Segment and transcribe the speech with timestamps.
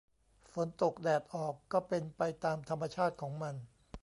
[0.53, 3.55] ฝนตกแดดออกก็เป็นไปตามธรรมชาติของมัน